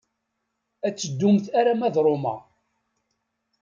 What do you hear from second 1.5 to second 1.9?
arma